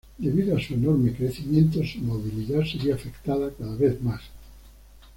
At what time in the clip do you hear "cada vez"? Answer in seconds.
3.55-4.01